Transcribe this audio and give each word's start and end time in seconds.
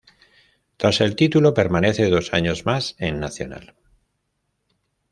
Tras 0.77 0.99
el 0.99 1.15
título 1.15 1.53
permanece 1.53 2.09
dos 2.09 2.33
años 2.33 2.65
más 2.65 2.95
en 2.97 3.19
Nacional. 3.19 3.75